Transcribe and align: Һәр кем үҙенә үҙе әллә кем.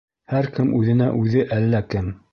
Һәр 0.31 0.47
кем 0.55 0.71
үҙенә 0.79 1.11
үҙе 1.21 1.47
әллә 1.59 1.87
кем. 1.95 2.13